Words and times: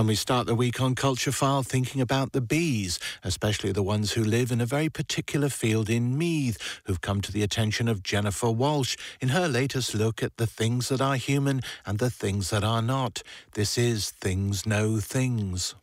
And 0.00 0.08
we 0.08 0.14
start 0.14 0.46
the 0.46 0.54
week 0.54 0.80
on 0.80 0.94
Culture 0.94 1.30
File 1.30 1.62
thinking 1.62 2.00
about 2.00 2.32
the 2.32 2.40
bees, 2.40 2.98
especially 3.22 3.70
the 3.70 3.82
ones 3.82 4.12
who 4.12 4.24
live 4.24 4.50
in 4.50 4.58
a 4.62 4.64
very 4.64 4.88
particular 4.88 5.50
field 5.50 5.90
in 5.90 6.16
Meath, 6.16 6.80
who've 6.84 7.02
come 7.02 7.20
to 7.20 7.30
the 7.30 7.42
attention 7.42 7.86
of 7.86 8.02
Jennifer 8.02 8.46
Walshe 8.46 8.98
in 9.20 9.28
her 9.28 9.46
latest 9.46 9.94
look 9.94 10.22
at 10.22 10.38
the 10.38 10.46
things 10.46 10.88
that 10.88 11.02
are 11.02 11.16
human 11.16 11.60
and 11.84 11.98
the 11.98 12.08
things 12.08 12.48
that 12.48 12.64
are 12.64 12.80
not. 12.80 13.22
This 13.52 13.76
is 13.76 14.08
Things 14.08 14.64
Know 14.64 15.00
Things. 15.00 15.74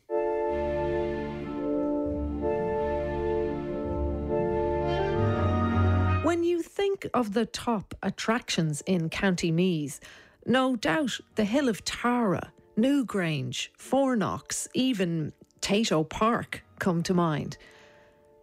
When 6.23 6.43
you 6.43 6.63
think 6.63 7.05
of 7.13 7.33
the 7.33 7.45
top 7.45 7.93
attractions 8.01 8.81
in 8.87 9.09
County 9.09 9.51
Meath, 9.51 9.99
no 10.43 10.75
doubt 10.75 11.19
the 11.35 11.45
Hill 11.45 11.69
of 11.69 11.85
Tara, 11.85 12.51
Newgrange, 12.77 13.69
Fourknocks, 13.77 14.67
even 14.73 15.33
Tayto 15.61 16.07
Park 16.07 16.63
come 16.79 17.01
to 17.03 17.13
mind. 17.13 17.57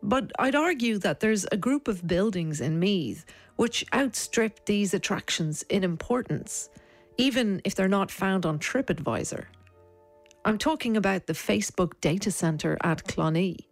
But 0.03 0.33
I'd 0.39 0.57
argue 0.57 0.99
that 0.99 1.21
there's 1.21 1.47
a 1.53 1.57
group 1.57 1.89
of 1.89 2.07
buildings 2.07 2.61
in 2.61 2.79
Meath 2.79 3.25
which 3.57 3.87
outstrip 3.95 4.67
these 4.67 4.93
attractions 4.93 5.63
in 5.69 5.85
importance, 5.85 6.69
even 7.17 7.61
if 7.65 7.75
they're 7.75 7.89
not 7.89 8.11
found 8.11 8.45
on 8.45 8.59
TripAdvisor. 8.59 9.45
I'm 10.45 10.59
talking 10.59 10.97
about 10.97 11.27
the 11.27 11.33
Facebook 11.33 11.93
data 12.01 12.31
centre 12.31 12.77
at 12.83 13.05
Clonee. 13.05 13.67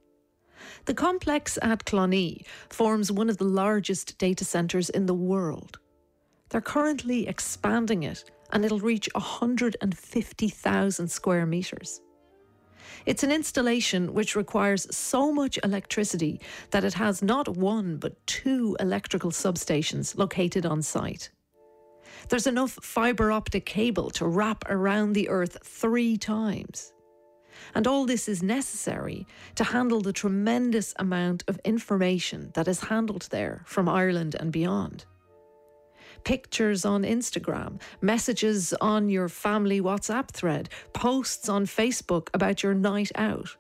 The 0.85 0.95
complex 0.95 1.59
at 1.61 1.85
Clonee 1.85 2.47
forms 2.71 3.11
one 3.11 3.29
of 3.29 3.39
the 3.39 3.45
largest 3.45 4.17
data 4.19 4.45
centres 4.45 4.89
in 4.89 5.07
the 5.07 5.15
world. 5.15 5.79
They're 6.49 6.61
currently 6.61 7.27
expanding 7.27 8.05
it 8.05 8.31
and 8.53 8.65
it'll 8.65 8.79
reach 8.81 9.09
150,000 9.15 11.09
square 11.09 11.47
metres. 11.47 12.01
It's 13.05 13.25
an 13.25 13.33
installation 13.33 14.15
which 14.15 14.37
requires 14.37 14.95
so 14.95 15.33
much 15.33 15.59
electricity 15.65 16.41
that 16.71 16.85
it 16.85 16.95
has 16.95 17.23
not 17.23 17.49
one 17.57 17.97
but 17.97 18.25
two 18.27 18.77
electrical 18.79 19.31
substations 19.31 20.17
located 20.17 20.65
on 20.67 20.83
site. 20.83 21.31
There's 22.29 22.47
enough 22.47 22.79
fibre 22.83 23.33
optic 23.33 23.67
cable 23.67 24.11
to 24.11 24.27
wrap 24.27 24.65
around 24.69 25.15
the 25.15 25.29
Earth 25.29 25.59
three 25.65 26.17
times. 26.17 26.93
And 27.75 27.87
all 27.87 28.07
this 28.07 28.29
is 28.29 28.43
necessary 28.43 29.27
to 29.57 29.65
handle 29.65 30.01
the 30.01 30.13
tremendous 30.13 30.95
amount 30.99 31.45
of 31.49 31.59
information 31.65 32.51
that 32.55 32.69
is 32.69 32.81
handled 32.81 33.29
there 33.31 33.63
from 33.67 33.89
Ireland 33.89 34.37
and 34.39 34.53
beyond. 34.53 35.05
Pictures 36.25 36.85
on 36.85 37.03
Instagram, 37.03 37.81
messages 38.01 38.73
on 38.81 39.09
your 39.09 39.29
family 39.29 39.81
WhatsApp 39.81 40.29
thread, 40.29 40.69
posts 40.93 41.49
on 41.49 41.67
Facebook 41.67 42.29
about 42.35 42.63
your 42.63 42.75
night 42.75 43.11
out. 43.15 43.57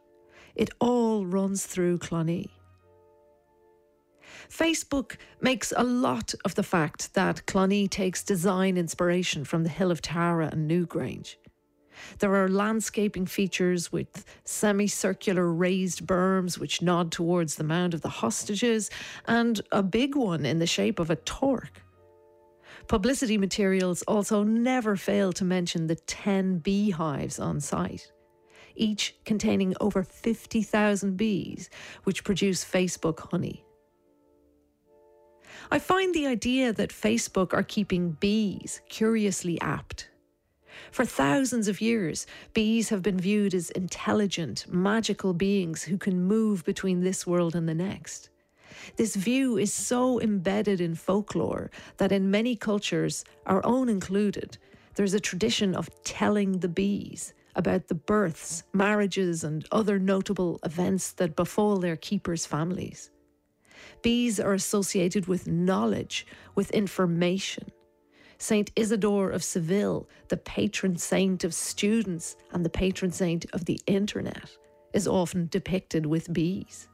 It 0.55 0.71
all 0.79 1.27
runs 1.27 1.67
through 1.67 1.99
Clonee. 1.99 2.51
Facebook 4.49 5.17
makes 5.41 5.73
a 5.77 5.83
lot 5.83 6.35
of 6.45 6.55
the 6.55 6.63
fact 6.63 7.15
that 7.15 7.47
Clonee 7.47 7.89
takes 7.89 8.23
design 8.23 8.77
inspiration 8.77 9.45
from 9.45 9.63
the 9.63 9.69
Hill 9.69 9.91
of 9.91 10.03
Tara 10.03 10.49
and 10.53 10.71
Newgrange. 10.71 11.37
There 12.19 12.35
are 12.35 12.49
landscaping 12.49 13.27
features 13.27 13.93
with 13.93 14.25
semicircular 14.45 15.53
raised 15.53 16.07
berms 16.07 16.59
which 16.59 16.83
nod 16.83 17.13
towards 17.13 17.57
the 17.57 17.65
mound 17.65 17.95
of 17.95 18.01
the 18.01 18.09
hostages, 18.09 18.91
and 19.27 19.61
a 19.71 19.83
big 19.83 20.17
one 20.17 20.45
in 20.45 20.59
the 20.59 20.67
shape 20.67 20.99
of 20.99 21.11
a 21.11 21.17
torc. 21.17 21.83
Publicity 22.89 23.39
materials 23.39 24.03
also 24.03 24.43
never 24.43 24.97
fail 24.97 25.33
to 25.33 25.45
mention 25.45 25.87
the 25.87 25.97
10 25.97 26.59
beehives 26.59 27.39
on 27.39 27.61
site, 27.61 28.13
each 28.75 29.15
containing 29.25 29.75
over 29.81 30.03
50,000 30.03 31.17
bees, 31.17 31.71
which 32.05 32.25
produce 32.25 32.65
Facebook 32.65 33.31
honey. 33.31 33.65
I 35.71 35.79
find 35.79 36.15
the 36.15 36.27
idea 36.27 36.73
that 36.73 36.91
Facebook 36.91 37.55
are 37.55 37.63
keeping 37.63 38.13
bees 38.13 38.81
curiously 38.89 39.61
apt. 39.61 40.11
For 40.91 41.05
thousands 41.05 41.69
of 41.69 41.81
years, 41.81 42.27
bees 42.55 42.89
have 42.89 43.03
been 43.03 43.19
viewed 43.19 43.55
as 43.55 43.71
intelligent, 43.71 44.67
magical 44.69 45.33
beings 45.33 45.85
who 45.85 45.99
can 45.99 46.25
move 46.25 46.65
between 46.65 47.01
this 47.01 47.27
world 47.27 47.55
and 47.55 47.69
the 47.69 47.75
next. 47.75 48.31
This 48.97 49.17
view 49.17 49.57
is 49.57 49.73
so 49.73 50.21
embedded 50.21 50.81
in 50.81 50.95
folklore 50.95 51.71
that 51.97 52.13
in 52.13 52.31
many 52.31 52.57
cultures, 52.57 53.25
our 53.47 53.65
own 53.65 53.89
included, 53.89 54.59
there's 54.95 55.15
a 55.15 55.21
tradition 55.21 55.75
of 55.75 55.91
telling 56.05 56.59
the 56.59 56.69
bees 56.69 57.35
about 57.55 57.89
the 57.89 57.95
births, 57.95 58.63
marriages, 58.73 59.45
and 59.45 59.67
other 59.71 59.99
notable 59.99 60.59
events 60.65 61.13
that 61.13 61.37
befall 61.37 61.77
their 61.77 61.97
keepers' 61.97 62.47
families. 62.47 63.11
Bees 64.03 64.41
are 64.41 64.55
associated 64.55 65.27
with 65.27 65.47
knowledge, 65.47 66.27
with 66.55 66.71
information. 66.71 67.71
Saint 68.39 68.71
Isidore 68.75 69.31
of 69.31 69.45
Seville, 69.45 70.09
the 70.29 70.37
patron 70.37 70.97
saint 70.97 71.45
of 71.45 71.55
students 71.55 72.37
and 72.53 72.65
the 72.65 72.71
patron 72.71 73.13
saint 73.13 73.47
of 73.53 73.67
the 73.67 73.81
internet, 73.87 74.57
is 74.93 75.07
often 75.07 75.47
depicted 75.51 76.07
with 76.07 76.33
bees. 76.33 76.89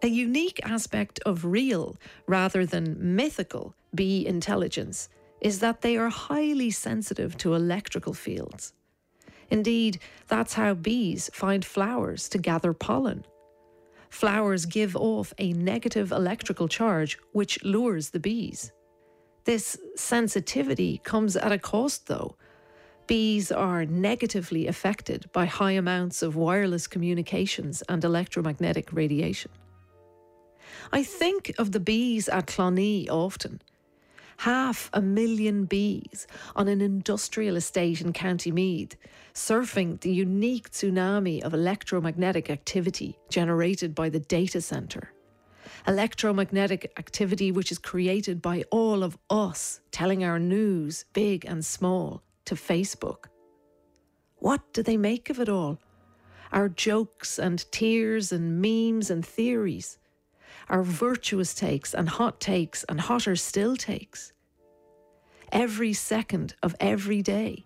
A 0.00 0.06
unique 0.06 0.60
aspect 0.62 1.18
of 1.26 1.44
real, 1.44 1.96
rather 2.28 2.64
than 2.64 3.16
mythical, 3.16 3.74
bee 3.92 4.24
intelligence 4.24 5.08
is 5.40 5.58
that 5.58 5.80
they 5.80 5.96
are 5.96 6.08
highly 6.08 6.70
sensitive 6.70 7.36
to 7.38 7.54
electrical 7.54 8.14
fields. 8.14 8.74
Indeed, 9.50 9.98
that's 10.28 10.54
how 10.54 10.74
bees 10.74 11.30
find 11.32 11.64
flowers 11.64 12.28
to 12.28 12.38
gather 12.38 12.72
pollen. 12.72 13.24
Flowers 14.08 14.66
give 14.66 14.94
off 14.94 15.34
a 15.38 15.52
negative 15.52 16.12
electrical 16.12 16.68
charge 16.68 17.18
which 17.32 17.62
lures 17.64 18.10
the 18.10 18.20
bees. 18.20 18.70
This 19.44 19.78
sensitivity 19.96 21.00
comes 21.02 21.36
at 21.36 21.52
a 21.52 21.58
cost, 21.58 22.06
though. 22.06 22.36
Bees 23.08 23.50
are 23.50 23.84
negatively 23.84 24.68
affected 24.68 25.28
by 25.32 25.46
high 25.46 25.72
amounts 25.72 26.22
of 26.22 26.36
wireless 26.36 26.86
communications 26.86 27.82
and 27.88 28.04
electromagnetic 28.04 28.92
radiation. 28.92 29.50
I 30.92 31.02
think 31.02 31.52
of 31.58 31.72
the 31.72 31.80
bees 31.80 32.28
at 32.28 32.46
Clonee 32.46 33.08
often. 33.08 33.60
Half 34.38 34.88
a 34.92 35.00
million 35.02 35.64
bees 35.64 36.26
on 36.54 36.68
an 36.68 36.80
industrial 36.80 37.56
estate 37.56 38.00
in 38.00 38.12
County 38.12 38.52
Meath, 38.52 38.96
surfing 39.34 40.00
the 40.00 40.12
unique 40.12 40.70
tsunami 40.70 41.42
of 41.42 41.54
electromagnetic 41.54 42.48
activity 42.48 43.18
generated 43.28 43.94
by 43.94 44.08
the 44.08 44.20
data 44.20 44.60
centre 44.60 45.12
electromagnetic 45.86 46.92
activity 46.98 47.52
which 47.52 47.72
is 47.72 47.78
created 47.78 48.42
by 48.42 48.64
all 48.70 49.02
of 49.02 49.18
us 49.30 49.80
telling 49.90 50.24
our 50.24 50.38
news, 50.38 51.04
big 51.12 51.44
and 51.44 51.64
small, 51.64 52.22
to 52.44 52.54
Facebook. 52.54 53.26
What 54.36 54.72
do 54.72 54.82
they 54.82 54.96
make 54.96 55.30
of 55.30 55.40
it 55.40 55.48
all? 55.48 55.78
Our 56.52 56.68
jokes 56.68 57.38
and 57.38 57.70
tears 57.70 58.32
and 58.32 58.60
memes 58.60 59.10
and 59.10 59.24
theories, 59.24 59.98
our 60.68 60.82
virtuous 60.82 61.54
takes 61.54 61.94
and 61.94 62.08
hot 62.08 62.40
takes 62.40 62.84
and 62.84 63.00
hotter 63.00 63.36
still 63.36 63.76
takes. 63.76 64.32
Every 65.52 65.92
second 65.92 66.54
of 66.62 66.76
every 66.80 67.22
day, 67.22 67.64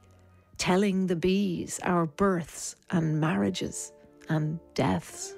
telling 0.58 1.06
the 1.06 1.16
bees 1.16 1.80
our 1.82 2.06
births 2.06 2.76
and 2.90 3.20
marriages 3.20 3.92
and 4.28 4.60
deaths. 4.74 5.36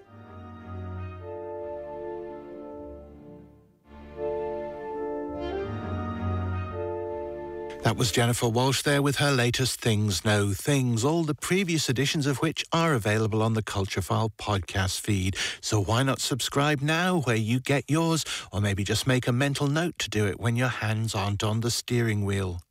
That 7.84 7.98
was 7.98 8.10
Jennifer 8.10 8.46
Walshe 8.46 8.82
there 8.82 9.02
with 9.02 9.16
her 9.16 9.30
latest 9.30 9.78
Things 9.78 10.24
Know 10.24 10.54
Things, 10.54 11.04
all 11.04 11.22
the 11.22 11.34
previous 11.34 11.90
editions 11.90 12.26
of 12.26 12.38
which 12.38 12.64
are 12.72 12.94
available 12.94 13.42
on 13.42 13.52
the 13.52 13.62
Culture 13.62 14.00
File 14.00 14.32
podcast 14.38 15.00
feed. 15.00 15.36
So 15.60 15.82
why 15.82 16.02
not 16.02 16.18
subscribe 16.18 16.80
now 16.80 17.20
where 17.20 17.36
you 17.36 17.60
get 17.60 17.84
yours, 17.86 18.24
or 18.50 18.62
maybe 18.62 18.84
just 18.84 19.06
make 19.06 19.28
a 19.28 19.32
mental 19.32 19.66
note 19.66 19.98
to 19.98 20.08
do 20.08 20.26
it 20.26 20.40
when 20.40 20.56
your 20.56 20.68
hands 20.68 21.14
aren't 21.14 21.44
on 21.44 21.60
the 21.60 21.70
steering 21.70 22.24
wheel. 22.24 22.62